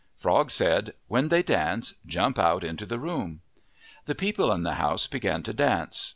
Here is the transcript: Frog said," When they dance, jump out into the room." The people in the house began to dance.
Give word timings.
Frog 0.15 0.49
said," 0.49 0.95
When 1.09 1.29
they 1.29 1.43
dance, 1.43 1.93
jump 2.07 2.39
out 2.39 2.63
into 2.63 2.87
the 2.87 2.97
room." 2.97 3.41
The 4.07 4.15
people 4.15 4.51
in 4.51 4.63
the 4.63 4.73
house 4.81 5.05
began 5.05 5.43
to 5.43 5.53
dance. 5.53 6.09